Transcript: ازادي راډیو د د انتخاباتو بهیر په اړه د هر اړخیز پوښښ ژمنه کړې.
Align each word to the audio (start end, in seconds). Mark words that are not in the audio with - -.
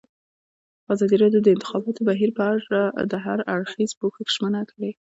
ازادي 0.93 1.15
راډیو 1.23 1.41
د 1.43 1.45
د 1.45 1.47
انتخاباتو 1.55 2.05
بهیر 2.09 2.29
په 2.37 2.43
اړه 2.55 2.81
د 3.11 3.13
هر 3.25 3.39
اړخیز 3.55 3.91
پوښښ 3.99 4.27
ژمنه 4.35 4.61
کړې. 4.71 4.91